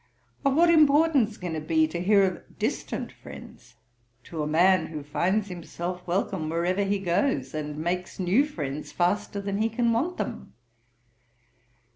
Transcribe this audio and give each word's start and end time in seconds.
Of 0.43 0.55
what 0.55 0.71
importance 0.71 1.37
can 1.37 1.55
it 1.55 1.67
be 1.67 1.85
to 1.89 2.01
hear 2.01 2.23
of 2.23 2.57
distant 2.57 3.11
friends, 3.11 3.75
to 4.23 4.41
a 4.41 4.47
man 4.47 4.87
who 4.87 5.03
finds 5.03 5.47
himself 5.49 6.07
welcome 6.07 6.49
wherever 6.49 6.81
he 6.83 6.97
goes, 6.97 7.53
and 7.53 7.77
makes 7.77 8.17
new 8.19 8.43
friends 8.45 8.91
faster 8.91 9.39
than 9.39 9.59
he 9.61 9.69
can 9.69 9.91
want 9.93 10.17
them? 10.17 10.53